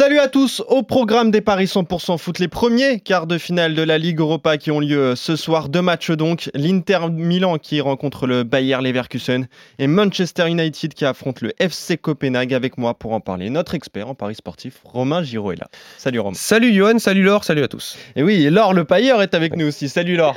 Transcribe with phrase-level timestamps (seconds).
[0.00, 2.38] Salut à tous au programme des Paris 100% foot.
[2.38, 5.68] Les premiers quarts de finale de la Ligue Europa qui ont lieu ce soir.
[5.68, 6.48] Deux matchs donc.
[6.54, 9.46] L'Inter Milan qui rencontre le Bayer Leverkusen
[9.78, 12.54] et Manchester United qui affronte le FC Copenhague.
[12.54, 15.68] Avec moi pour en parler, notre expert en Paris sportif, Romain Giraud est là.
[15.98, 16.34] Salut Romain.
[16.34, 17.98] Salut Johan, salut Laure, salut à tous.
[18.16, 19.90] Et oui, Laure le Pailleur est avec nous aussi.
[19.90, 20.36] Salut Laure.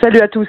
[0.00, 0.46] Salut à tous.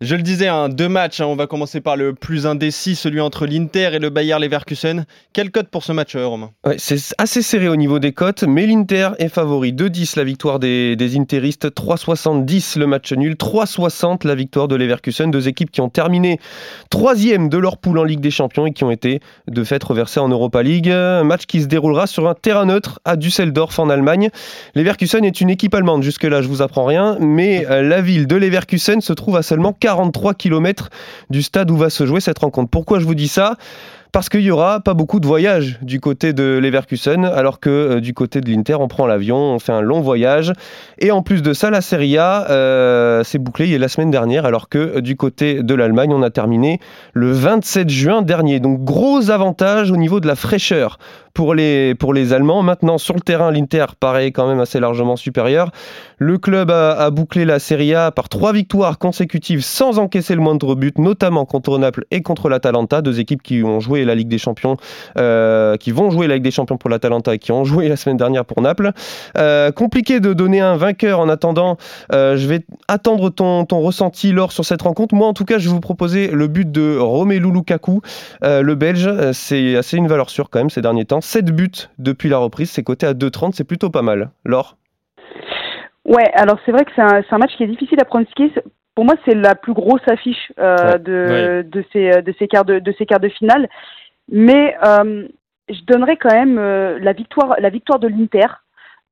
[0.00, 1.20] Je le disais, hein, deux matchs.
[1.20, 1.26] Hein.
[1.26, 5.06] on va commencer par le plus indécis, celui entre l'Inter et le Bayer Leverkusen.
[5.32, 6.50] Quel code pour ce match, euh, Romain?
[6.76, 9.72] C'est assez serré au niveau des cotes, mais l'Inter est favori.
[9.72, 15.30] 2-10 la victoire des, des Interistes, 3-70 le match nul, 3-60 la victoire de Leverkusen.
[15.30, 16.40] Deux équipes qui ont terminé
[16.90, 20.20] troisième de leur poule en Ligue des Champions et qui ont été de fait reversées
[20.20, 20.90] en Europa League.
[20.90, 24.28] Un match qui se déroulera sur un terrain neutre à Düsseldorf en Allemagne.
[24.74, 26.02] Leverkusen est une équipe allemande.
[26.02, 29.42] Jusque-là, je vous apprends rien, mais euh, la ville de Leverkusen se trouve à
[29.78, 30.90] 43 km
[31.30, 32.70] du stade où va se jouer cette rencontre.
[32.70, 33.56] Pourquoi je vous dis ça?
[34.16, 38.00] Parce qu'il y aura pas beaucoup de voyages du côté de Leverkusen, alors que euh,
[38.00, 40.54] du côté de l'Inter, on prend l'avion, on fait un long voyage.
[40.98, 44.70] Et en plus de ça, la Serie A euh, s'est bouclée la semaine dernière, alors
[44.70, 46.80] que euh, du côté de l'Allemagne, on a terminé
[47.12, 48.58] le 27 juin dernier.
[48.58, 50.98] Donc gros avantage au niveau de la fraîcheur
[51.36, 52.62] pour les, pour les Allemands.
[52.62, 55.70] Maintenant, sur le terrain, l'Inter paraît quand même assez largement supérieur.
[56.16, 60.74] Le club a, bouclé la Serie A par trois victoires consécutives sans encaisser le moindre
[60.74, 64.38] but, notamment contre Naples et contre l'Atalanta, deux équipes qui ont joué la Ligue des
[64.38, 64.76] Champions,
[65.18, 67.96] euh, qui vont jouer la Ligue des Champions pour l'Atalanta et qui ont joué la
[67.96, 68.92] semaine dernière pour Naples.
[69.38, 71.76] Euh, compliqué de donner un vainqueur en attendant.
[72.12, 75.14] Euh, je vais attendre ton, ton ressenti lors sur cette rencontre.
[75.14, 78.00] Moi, en tout cas, je vais vous proposer le but de Romelu Lukaku,
[78.42, 79.32] le Belge.
[79.32, 81.20] C'est assez une valeur sûre quand même ces derniers temps.
[81.20, 84.30] 7 buts depuis la reprise, c'est coté à 2,30, c'est plutôt pas mal.
[84.44, 84.76] Laure?
[86.04, 88.52] Ouais, alors c'est vrai que c'est un, match qui est difficile à pronostiquer.
[88.96, 92.78] Pour moi, c'est la plus grosse affiche euh, de, de, ces, de, ces quarts de,
[92.78, 93.68] de ces quarts de finale.
[94.32, 95.28] Mais euh,
[95.68, 98.46] je donnerais quand même euh, la victoire, la victoire de l'Inter.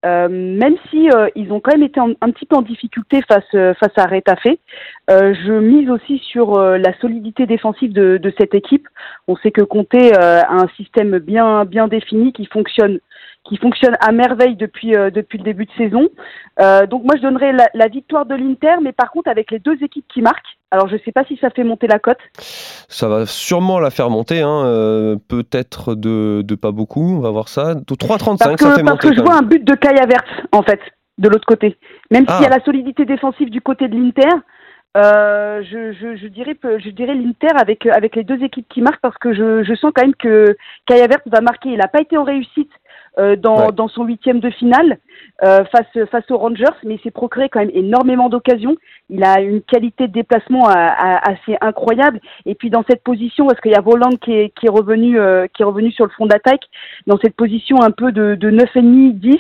[0.03, 4.07] même si ils ont quand même été un petit peu en difficulté face face à
[4.07, 4.57] Retafe,
[5.09, 8.89] je mise aussi sur la solidité défensive de, de, cette équipe.
[9.29, 13.01] On sait que Conte a un système bien bien défini qui fonctionne
[13.45, 16.09] qui fonctionne à merveille depuis euh, depuis le début de saison.
[16.61, 19.59] Euh, donc moi je donnerais la, la victoire de l'Inter, mais par contre avec les
[19.59, 20.59] deux équipes qui marquent.
[20.71, 22.19] Alors je ne sais pas si ça fait monter la cote.
[22.39, 27.17] Ça va sûrement la faire monter, hein, euh, peut-être de, de, pas beaucoup.
[27.17, 27.75] On va voir ça.
[27.75, 28.83] 3,35 ça fait parce monter.
[28.85, 30.81] Parce que je vois un but de Kaya Vert en fait
[31.19, 31.77] de l'autre côté.
[32.11, 32.57] Même s'il y a ah.
[32.59, 34.35] la solidité défensive du côté de l'Inter.
[34.97, 39.01] Euh, je, je, je, dirais je dirais l'Inter avec avec les deux équipes qui marquent
[39.01, 40.57] parce que je, je sens quand même que
[40.87, 41.71] Kaya Vert va marquer.
[41.71, 42.71] Il n'a pas été en réussite
[43.19, 44.99] euh, dans, dans, son huitième de finale
[45.45, 48.77] euh, face, face aux Rangers, mais il s'est procuré quand même énormément d'occasions.
[49.09, 52.21] Il a une qualité de déplacement assez incroyable.
[52.47, 55.19] Et puis dans cette position, parce qu'il y a Voland qui est, qui est revenu
[55.21, 56.65] euh, qui est revenu sur le front d'attaque,
[57.07, 59.37] dans cette position un peu de, de 9,5, 10,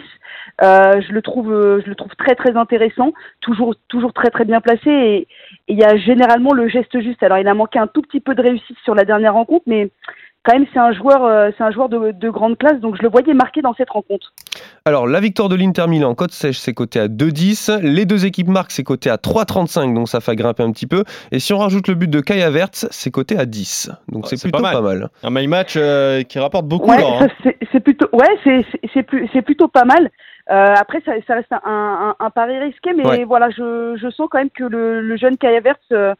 [0.62, 1.50] euh, je le trouve,
[1.84, 5.28] je le trouve très très intéressant, toujours toujours très très bien placé et
[5.66, 7.22] il y a généralement le geste juste.
[7.22, 9.90] Alors il a manqué un tout petit peu de réussite sur la dernière rencontre, mais
[10.44, 13.08] quand même, c'est un joueur, euh, c'est un joueur de, grande classe, donc je le
[13.08, 14.32] voyais marqué dans cette rencontre.
[14.84, 17.80] Alors, la victoire de l'Inter Milan, cote sèche, c'est coté à 2,10.
[17.80, 21.04] Les deux équipes marquent, c'est coté à 3,35, donc ça fait grimper un petit peu.
[21.32, 23.90] Et si on rajoute le but de Kaya Verts, c'est coté à 10.
[24.08, 25.08] Donc c'est plutôt pas mal.
[25.22, 26.90] Un my match euh, qui rapporte beaucoup.
[26.90, 27.26] Ouais, hein.
[27.72, 28.60] c'est plutôt, ouais,
[28.92, 30.10] c'est plutôt pas mal.
[30.50, 34.38] Euh, après, ça, ça reste un, un, pari risqué, mais voilà, je, je, sens quand
[34.38, 36.14] même que le, le jeune Kaya Verts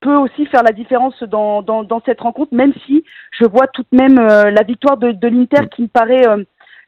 [0.00, 3.04] peut aussi faire la différence dans, dans, dans, cette rencontre, même si
[3.38, 6.44] je vois tout de même euh, la victoire de, de l'Inter qui me paraît euh,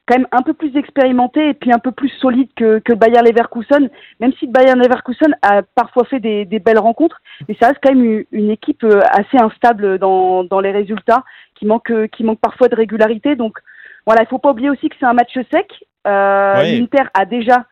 [0.07, 3.27] quand même un peu plus expérimenté et puis un peu plus solide que, que Bayern
[3.27, 7.81] Leverkusen, même si Bayern Leverkusen a parfois fait des, des belles rencontres, mais ça reste
[7.83, 12.25] quand même une, une équipe euh, assez instable dans, dans les résultats, qui manque, qui
[12.25, 13.37] manque parfois de régularité.
[13.37, 13.59] Donc
[14.07, 15.85] voilà, il faut pas oublier aussi que c'est un match sec.
[16.07, 17.67] Euh, L'Inter a déjà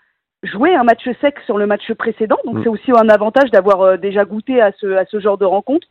[0.47, 2.39] jouer un match sec sur le match précédent.
[2.45, 2.63] Donc mm.
[2.63, 5.87] c'est aussi un avantage d'avoir euh, déjà goûté à ce, à ce genre de rencontre.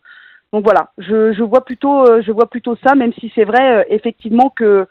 [0.54, 3.78] Donc voilà, je, je vois plutôt euh, je vois plutôt ça, même si c'est vrai
[3.78, 4.88] euh, effectivement que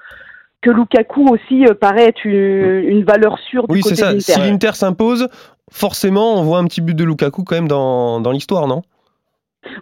[0.61, 4.21] que Lukaku aussi paraît être une, valeur sûre du oui, côté de l'Inter.
[4.21, 5.29] Si l'Inter s'impose,
[5.71, 8.83] forcément on voit un petit but de Lukaku quand même dans, dans l'histoire, non?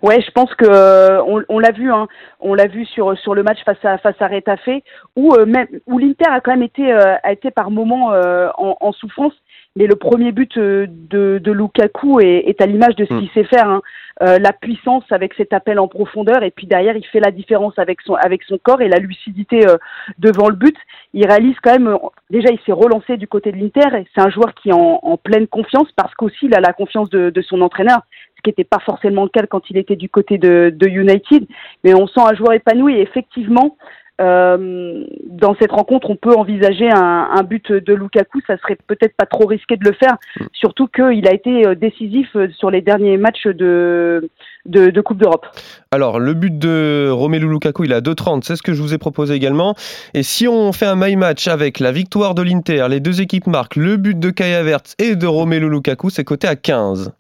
[0.02, 2.08] Ouais, je pense que on, on l'a vu, hein,
[2.40, 4.82] on l'a vu sur sur le match face à face à Retafe,
[5.17, 9.35] où même où l'Inter a quand même été a été par moments en, en, souffrance
[9.76, 13.26] mais le premier but euh, de, de Lukaku est, est à l'image de ce qu'il
[13.26, 13.30] mm.
[13.34, 13.69] sait faire.
[13.69, 13.82] Hein.
[14.22, 17.78] Euh, la puissance avec cet appel en profondeur, et puis derrière, il fait la différence
[17.78, 19.78] avec son, avec son corps et la lucidité euh,
[20.19, 20.76] devant le but.
[21.14, 21.96] Il réalise quand même,
[22.30, 25.16] déjà, il s'est relancé du côté de l'Inter, c'est un joueur qui est en, en,
[25.16, 28.02] pleine confiance parce qu'aussi il a la confiance de, de son entraîneur,
[28.36, 31.46] ce qui n'était pas forcément le cas quand il était du côté de, de United.
[31.82, 33.76] Mais on sent un joueur épanoui et effectivement,
[34.22, 38.40] euh, dans cette rencontre, on peut envisager un, but de Lukaku.
[38.46, 40.44] Ça serait peut-être pas trop risqué de le faire, mm.
[40.52, 44.30] surtout qu'il a été euh, décisif euh, sur les derniers matchs de,
[44.66, 45.46] de, Coupe d'Europe.
[45.90, 48.42] Alors, le but de Romelu Lukaku, il a 2,30.
[48.44, 49.74] C'est ce que je vous ai proposé également.
[50.14, 53.48] Et si on fait un my match avec la victoire de l'Inter, les deux équipes
[53.48, 57.12] marquent le but de Kai Havertz et de Romelu Lukaku, c'est coté à 15.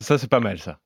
[0.00, 0.78] Ça, c'est pas mal, ça.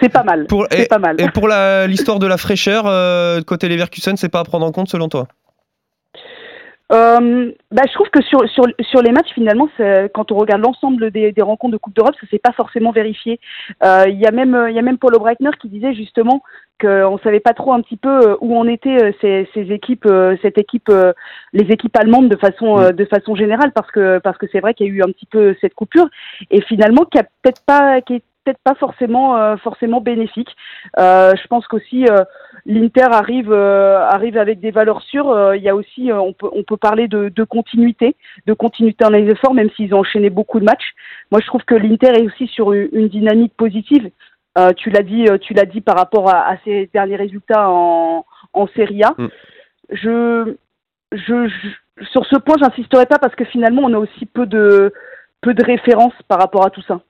[0.00, 0.46] C'est pas mal.
[0.46, 1.20] Pour, et, pas mal.
[1.20, 1.48] Et pour
[1.86, 5.26] l'histoire de la fraîcheur, euh, côté Leverkusen, c'est pas à prendre en compte selon toi?
[6.92, 9.68] Euh, bah, je trouve que sur, sur, sur les matchs, finalement,
[10.14, 13.40] quand on regarde l'ensemble des, des, rencontres de Coupe d'Europe, ça s'est pas forcément vérifié.
[13.84, 16.42] Euh, il y a même y a même Paulo Breitner qui disait justement
[16.80, 20.08] qu'on savait pas trop un petit peu euh, où en étaient ces, ces équipes,
[20.42, 20.92] cette équipe,
[21.52, 24.86] les équipes allemandes de façon de façon générale, parce que parce que c'est vrai qu'il
[24.86, 26.08] y a eu un petit peu cette coupure
[26.52, 30.56] et finalement qui a peut-être pas qui peut-être pas forcément euh, forcément bénéfique.
[30.98, 32.24] Euh, je pense qu'aussi euh,
[32.64, 35.54] l'Inter arrive arrive avec des valeurs sûres.
[35.54, 38.16] Il y a aussi on peut on peut parler de, de continuité,
[38.46, 40.94] de continuité dans les efforts, même s'ils ont enchaîné beaucoup de matchs.
[41.30, 44.10] Moi, je trouve que l'Inter est aussi sur une, dynamique positive.
[44.76, 48.66] tu l'as dit, tu l'as dit par rapport à, à, ses derniers résultats en, en
[48.68, 49.14] Serie A.
[49.18, 49.28] Mm.
[49.90, 50.56] Je,
[51.12, 54.92] je, je, sur ce point, j'insisterai pas parce que finalement, on a aussi peu de
[55.42, 57.00] peu de références par rapport à tout ça.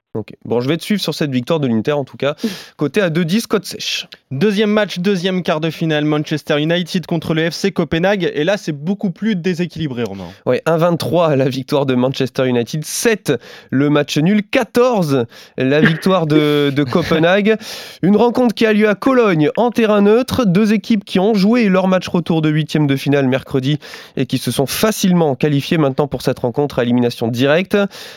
[0.44, 2.34] Bon, je vais te suivre sur cette victoire de l'Inter en tout cas.
[2.76, 4.06] Côté à 2-10, côte sèche.
[4.30, 8.30] Deuxième match, deuxième quart de finale, Manchester United contre le FC Copenhague.
[8.34, 10.26] Et là, c'est beaucoup plus déséquilibré, Romain.
[10.46, 13.34] Oui, 1-23 la victoire de Manchester United, 7
[13.70, 15.26] le match nul, 14
[15.58, 17.56] la victoire de, Copenhague.
[18.02, 20.44] Une rencontre qui a lieu à Cologne en terrain neutre.
[20.44, 23.78] Deux équipes qui ont joué leur match retour de huitième de finale mercredi
[24.16, 27.76] et qui se sont facilement qualifiées maintenant pour cette rencontre à élimination directe.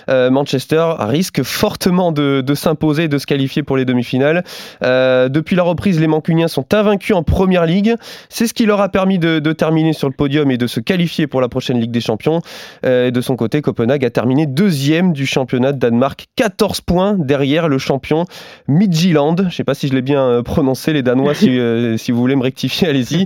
[0.09, 4.43] Euh, Manchester risque fortement de, s'imposer et de se qualifier pour les demi-finales.
[4.83, 7.95] Euh, depuis la reprise, les Mancuniens sont invaincus en première ligue.
[8.29, 11.27] C'est ce qui leur a permis de, terminer sur le podium et de se qualifier
[11.27, 12.41] pour la prochaine Ligue des Champions.
[12.85, 17.15] Euh, et de son côté, Copenhague a terminé deuxième du championnat de Danemark, 14 points
[17.17, 18.25] derrière le champion
[18.67, 19.35] Midtjylland.
[19.39, 21.59] Je ne sais pas si je l'ai bien euh, prononcé, les Danois, si,
[21.97, 23.25] si vous voulez me rectifier, allez-y.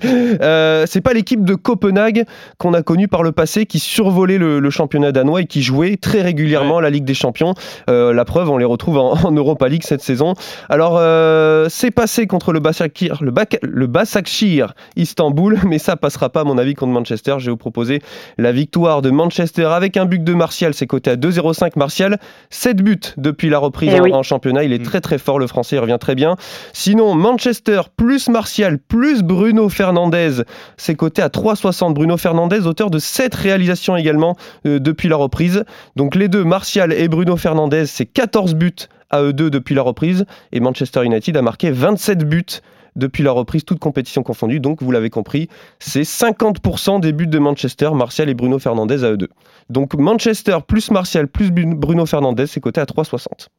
[0.88, 2.25] C'est pas l'équipe de Copenhague
[2.57, 6.21] qu'on a connue par le passé qui survolait le, championnat danois et qui jouait très
[6.21, 7.54] régulièrement la Ligue des Champions.
[7.88, 10.34] la preuve, on les retrouve en, Europa League cette saison.
[10.69, 16.42] Alors, euh, c'est passé contre le Basakir, le, le Basakshir Istanbul, mais ça passera pas,
[16.42, 17.36] à mon avis, contre Manchester.
[17.40, 18.01] Je vais vous proposer
[18.38, 20.74] la victoire de Manchester avec un but de Martial.
[20.74, 22.19] C'est coté à 2,05 Martial.
[22.50, 24.63] 7 buts depuis la reprise eh en, championnat.
[24.63, 24.84] Il est mm.
[24.84, 26.36] très très fort, le français, il revient très bien.
[26.74, 30.44] Sinon, Manchester plus Martial plus Bruno Fernandez,
[30.78, 31.94] c'est coté à 3,60.
[31.94, 34.36] Bruno Fernandez, auteur de 7 réalisations également
[34.66, 35.63] euh, depuis la reprise.
[35.96, 39.84] Donc les deux, Martial et Bruno Fernandez, c'est 14 buts à eux deux depuis la
[39.84, 42.62] reprise et Manchester United a marqué 27 buts
[42.96, 44.60] depuis la reprise, toute compétition confondue.
[44.60, 49.12] Donc, vous l'avez compris, c'est 50% des buts de Manchester, Martial et Bruno Fernandez à
[49.12, 49.30] eux deux.
[49.70, 53.50] Donc, Manchester plus Martial plus Bruno Fernandez, c'est coté à 3,60.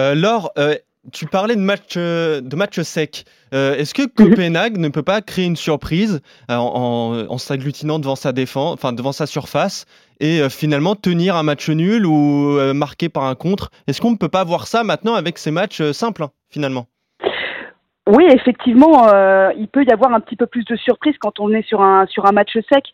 [0.00, 0.74] Euh, Laure, euh,
[1.12, 3.24] tu parlais de match, euh, de match sec.
[3.52, 4.08] Euh, est-ce que mhm.
[4.08, 6.20] Copenhague ne peut pas créer une surprise
[6.50, 9.86] euh, en, s'agglutinant devant sa défense, enfin devant sa surface,
[10.20, 13.70] et finalement tenir un match nul ou marqué par un contre?
[13.88, 16.86] Est-ce qu'on ne peut pas voir ça maintenant avec ces matchs simples, hein, finalement?
[18.06, 19.08] Oui, effectivement,
[19.58, 22.06] il peut y avoir un petit peu plus de surprise quand on est sur un
[22.06, 22.84] sur un match sec.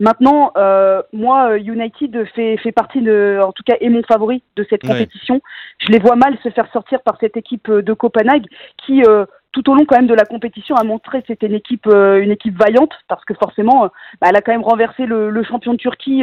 [0.00, 4.42] Maintenant, euh, moi, euh, United fait, fait partie de, en tout cas, est mon favori
[4.54, 5.40] de cette compétition.
[5.78, 8.46] Je les vois mal se faire sortir par cette équipe euh, de Copenhague
[8.86, 11.54] qui, euh, tout au long quand même de la compétition, a montré que c'était une
[11.54, 13.90] équipe, une équipe vaillante parce que forcément,
[14.20, 16.22] bah, elle a quand même renversé le, le champion de Turquie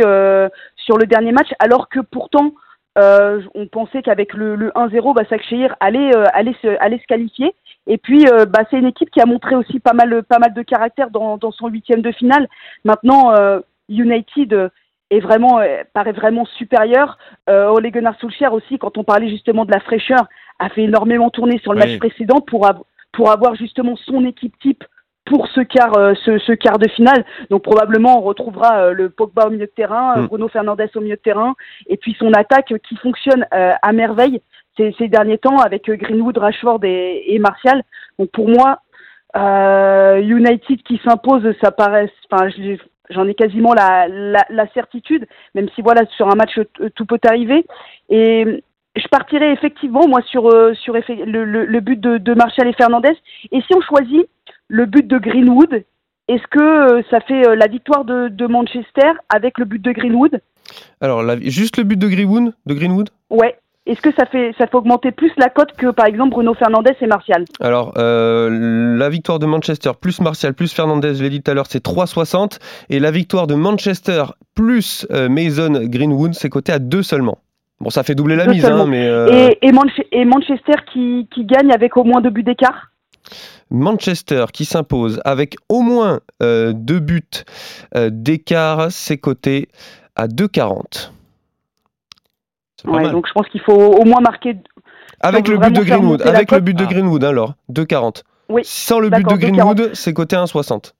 [0.77, 2.53] sur le dernier match, alors que pourtant,
[2.97, 5.23] on pensait qu'avec le, le 1-0, bah,
[5.79, 7.53] allait, allait, se, allait se qualifier.
[7.87, 10.53] Et puis, euh, bah, c'est une équipe qui a montré aussi pas mal, pas mal
[10.53, 12.47] de caractère dans, dans son huitième de finale.
[12.83, 13.59] Maintenant, euh,
[13.89, 14.71] United
[15.11, 17.17] est vraiment, euh, paraît vraiment supérieur.
[17.49, 21.29] Euh, Ole Gunnar Solskjaer aussi, quand on parlait justement de la fraîcheur, a fait énormément
[21.29, 22.67] tourner sur le match précédent pour,
[23.11, 24.83] pour avoir justement son équipe type
[25.25, 27.25] pour ce quart, ce, ce, quart de finale.
[27.49, 30.27] Donc probablement on retrouvera le Pogba au milieu de terrain, mm.
[30.27, 31.55] Bruno Fernandes au milieu de terrain,
[31.87, 34.41] et puis son attaque qui fonctionne à merveille
[34.77, 37.83] ces, derniers temps avec euh, Greenwood, Rashford et, Martial.
[38.19, 38.79] Donc pour moi,
[39.35, 42.11] euh, United qui s'impose, ça paraît.
[42.31, 42.49] Enfin,
[43.09, 47.19] j'en ai quasiment la, la, certitude, même si voilà sur un match euh, tout peut
[47.25, 47.65] arriver.
[48.09, 48.63] Et
[48.95, 53.17] je partirais effectivement moi sur sur le, le, but de, de, Martial et Fernandez.
[53.51, 54.27] Et si on choisit
[54.67, 55.83] le but de Greenwood,
[56.27, 60.39] est-ce que ça fait la victoire de, de Manchester avec le but de Greenwood?
[61.01, 63.09] Alors juste le but de Greenwood, de Greenwood?
[63.29, 63.55] Ouais.
[63.85, 66.93] est-ce que ça fait, ça fait augmenter plus la cote que par exemple Bruno Fernandez
[66.99, 67.45] et Martial?
[67.59, 71.67] Alors, la victoire de Manchester plus Martial plus Fernandez, je l'ai dit tout à l'heure,
[71.69, 72.59] c'est 3,60.
[72.89, 74.23] Et la victoire de Manchester
[74.55, 77.37] plus Mason Greenwood, c'est coté à 2 seulement.
[77.79, 79.05] Bon, ça fait doubler la mise, hein, mais.
[79.61, 82.91] Et, et, Manchester qui, qui gagne avec au moins deux buts d'écart?
[83.71, 87.21] Manchester qui s'impose avec au moins euh, deux buts
[87.95, 89.69] euh, d'écart, c'est coté
[90.15, 91.11] à 2,40.
[92.85, 94.55] Ouais, donc je pense qu'il faut au moins marquer.
[95.21, 98.21] Avec le but de Greenwood, avec le but de Greenwood alors, 2,40.
[98.49, 98.61] Oui.
[98.63, 100.93] Sans le but de Greenwood, c'est coté à 1,60.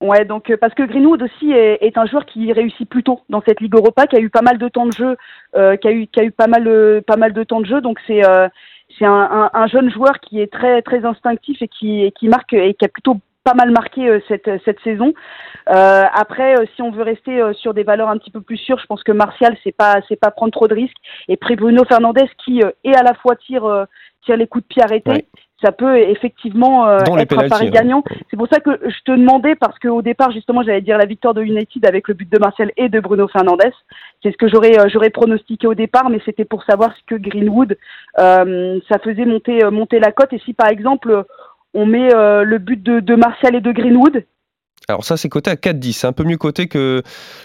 [0.00, 3.60] Ouais, donc euh, parce que Greenwood aussi est, un joueur qui réussit plutôt dans cette
[3.60, 5.16] Ligue Europa, qui a eu pas mal de temps de jeu,
[5.52, 7.98] qui a eu qui a eu pas mal pas mal de temps de jeu, donc
[8.06, 8.22] c'est
[8.96, 12.74] c'est un, un, jeune joueur qui est très très instinctif et qui, qui marque et
[12.74, 13.18] qui a plutôt
[13.48, 15.14] pas mal marqué euh, cette, cette saison.
[15.70, 18.78] Euh, après, euh, si on veut rester sur des valeurs un petit peu plus sûres,
[18.78, 20.96] je pense que Martial, c'est pas c'est pas prendre trop de risques.
[21.28, 23.86] Et puis Bruno Fernandez qui est à la fois tire
[24.24, 25.26] tire les coups de pied arrêtés
[25.62, 28.04] ça peut effectivement euh, être un pari gagnant.
[28.30, 31.34] C'est pour ça que je te demandais, parce qu'au départ, justement, j'allais dire la victoire
[31.34, 33.72] de United avec le but de Martial et de Bruno Fernandez.
[34.22, 37.20] C'est ce que j'aurais euh, j'aurais pronostiqué au départ, mais c'était pour savoir ce que
[37.20, 37.76] Greenwood,
[38.20, 40.32] euh, ça faisait monter, monter la cote.
[40.32, 41.24] Et si, par exemple,
[41.74, 44.24] on met le but de, de Martial et de Greenwood,
[44.90, 45.92] alors ça, c'est coté à 4-10.
[45.92, 47.02] C'est un peu mieux coté que,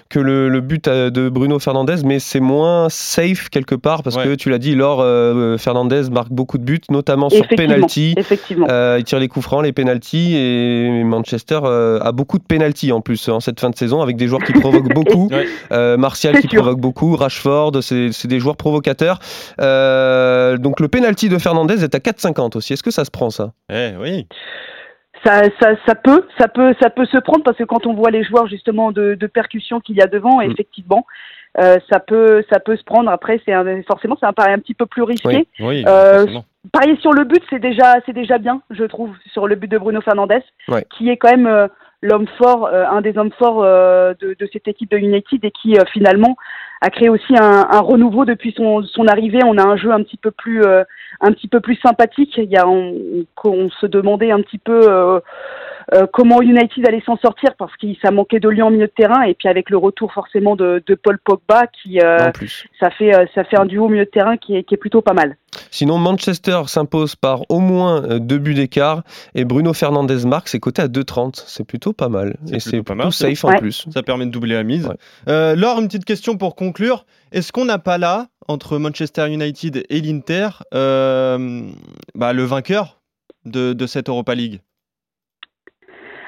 [0.09, 4.35] que le, but euh, de Bruno Fernandez, mais c'est moins safe quelque part parce que
[4.35, 8.13] tu l'as dit, Laure euh, Fernandez marque beaucoup de buts, notamment sur penalty.
[8.17, 8.67] Effectivement.
[8.69, 13.01] Euh, il tire les coups francs, les penalties, et Manchester a beaucoup de penalties en
[13.01, 15.29] plus en cette fin de saison avec des joueurs qui provoquent beaucoup.
[15.71, 19.19] Martial qui provoque beaucoup, Rashford, c'est des joueurs provocateurs.
[19.57, 22.71] donc le penalty de Fernandez est à 4,50 aussi.
[22.71, 23.51] Est-ce que ça se prend ça?
[23.69, 24.27] Eh oui
[25.24, 28.12] ça, ça, ça, peut, ça peut, ça peut se prendre parce que quand on voit
[28.12, 30.51] les joueurs justement de, de percussion qu'il y a devant, mm.
[30.51, 31.06] effectivement,
[31.60, 33.10] euh, ça peut, ça peut se prendre.
[33.10, 33.53] Après, c'est
[33.84, 35.48] forcément, c'est un pari un petit peu plus risqué.
[35.60, 36.25] Oui, euh,
[36.72, 39.77] parier sur le but, c'est déjà, c'est déjà bien, je trouve, sur le but de
[39.77, 40.42] Bruno Fernandez,
[40.98, 41.68] qui est quand même euh,
[42.01, 45.51] l'homme fort, euh, un des hommes forts euh, de, de, cette équipe de United et
[45.51, 46.36] qui finalement
[46.82, 49.39] a créé aussi un, un, renouveau depuis son, son arrivée.
[49.46, 50.63] On a un jeu un petit peu plus
[51.22, 52.34] un petit peu plus sympathique.
[52.38, 55.20] Il y a on, on se demandait un petit peu euh,
[55.93, 58.91] euh, comment United allait s'en sortir parce qu'il ça manquait de liens en milieu de
[58.96, 62.32] terrain et puis avec le retour forcément de, de Paul Pogba qui euh,
[62.79, 65.01] ça fait ça fait un duo au milieu de terrain qui est, qui est plutôt
[65.01, 65.38] pas mal.
[65.70, 69.03] Sinon Manchester s'impose par au moins deux buts d'écart
[69.36, 72.96] et Bruno Fernandez marque c'est coté à 2,30 c'est plutôt pas mal et c'est pas
[72.96, 73.86] mal safe en plus.
[73.93, 74.89] Ça permet de doubler la mise.
[75.27, 80.01] Laure une petite question pour conclure est-ce qu'on n'a pas là entre Manchester United et
[80.01, 81.69] l'Inter euh,
[82.15, 83.00] bah, le vainqueur
[83.45, 84.62] de, cette Europa League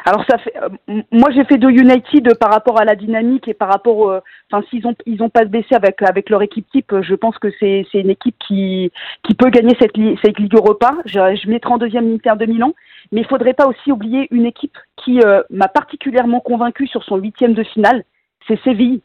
[0.08, 3.56] alors ça fait, euh, moi j'ai fait de United par rapport à la dynamique et
[3.56, 4.20] par rapport, euh,
[4.52, 7.48] enfin s'ils ont ils ont pas baissé avec avec leur équipe type, je pense que
[7.60, 8.92] c'est c'est une équipe qui
[9.24, 10.96] qui peut gagner cette cette Ligue Europa.
[11.06, 12.76] Je, je mettrai en deuxième l'Inter de Milan,
[13.12, 15.20] mais il faudrait pas aussi oublier une équipe qui
[15.50, 18.04] m'a particulièrement convaincu sur son huitième de finale,
[18.48, 19.02] c'est Séville.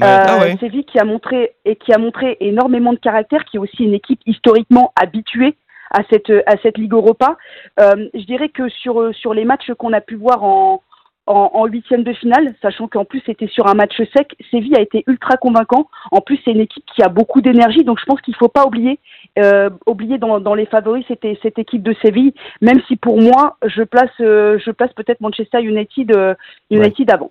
[0.00, 3.60] Ah euh, Séville qui a montré et qui a montré énormément de caractère, qui est
[3.60, 5.56] aussi une équipe historiquement habituée
[5.90, 7.36] à cette à cette Ligue Europa.
[7.80, 10.82] Euh, je dirais que sur sur les matchs qu'on a pu voir en
[11.26, 15.04] en huitième de finale, sachant qu'en plus c'était sur un match sec, Séville a été
[15.06, 15.88] ultra convaincant.
[16.10, 18.66] En plus, c'est une équipe qui a beaucoup d'énergie, donc je pense qu'il faut pas
[18.66, 18.98] oublier,
[19.38, 22.34] euh, oublier dans, dans les favoris, c'était cette équipe de Séville.
[22.60, 26.34] Même si pour moi, je place, euh, je place peut-être Manchester United, euh,
[26.70, 27.30] United avant.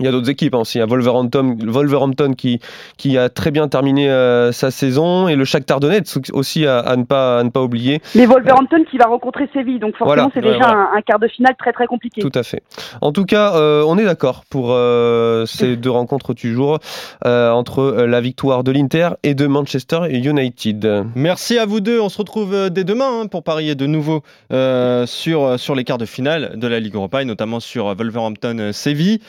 [0.00, 0.78] Il y a d'autres équipes hein, aussi.
[0.78, 2.58] Il y a Wolverhampton, Wolverhampton qui,
[2.96, 7.04] qui a très bien terminé euh, sa saison et le Shakhtar Donetsk aussi à, ne
[7.04, 8.02] pas, à ne pas oublier.
[8.16, 11.72] Mais Wolverhampton qui va rencontrer Séville, donc forcément c'est déjà un, quart de finale très
[11.72, 12.20] très compliqué.
[12.20, 12.62] Tout à fait.
[13.02, 16.78] En tout cas, euh, on est d'accord pour euh, ces deux rencontres du jour
[17.24, 21.04] entre la victoire de l'Inter et de Manchester United.
[21.14, 22.00] Merci à vous deux.
[22.00, 26.06] On se retrouve dès demain hein, pour parier de nouveau sur, sur les quarts de
[26.06, 29.20] finale de la Ligue Europa et notamment sur Wolverhampton-Séville.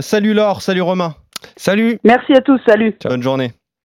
[0.00, 1.14] Salut Laure, salut Romain.
[1.56, 1.98] Salut.
[2.04, 2.96] Merci à tous, salut.
[3.04, 3.52] Bonne journée.